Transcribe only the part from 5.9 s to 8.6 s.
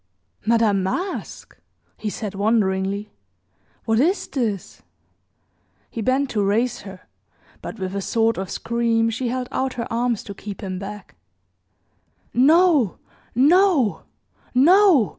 He bent to raise her; but, with a sort of